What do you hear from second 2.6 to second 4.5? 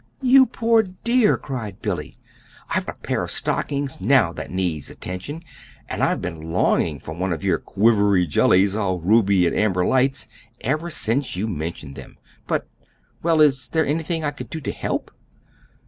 "I've a pair of stockings now that